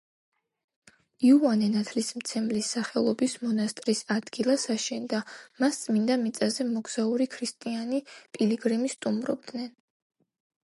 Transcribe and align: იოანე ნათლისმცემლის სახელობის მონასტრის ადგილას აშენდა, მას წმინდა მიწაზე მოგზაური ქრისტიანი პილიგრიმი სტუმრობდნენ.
იოანე 1.31 1.67
ნათლისმცემლის 1.73 2.69
სახელობის 2.77 3.35
მონასტრის 3.43 4.01
ადგილას 4.17 4.65
აშენდა, 4.77 5.21
მას 5.65 5.79
წმინდა 5.85 6.19
მიწაზე 6.25 6.69
მოგზაური 6.73 7.31
ქრისტიანი 7.37 8.03
პილიგრიმი 8.39 8.95
სტუმრობდნენ. 8.99 9.73